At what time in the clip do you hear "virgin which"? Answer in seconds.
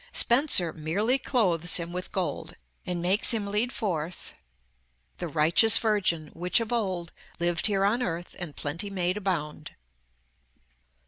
5.77-6.59